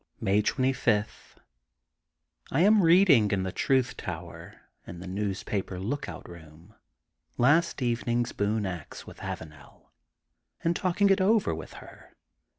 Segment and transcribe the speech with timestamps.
[0.19, 1.35] May 25:—
[2.51, 6.73] ^I am reading in the Truth Tower, in the newspaper lookout room,
[7.37, 9.91] last even ing *s Boone Ax with Avanel
[10.63, 12.15] and talking it over with her.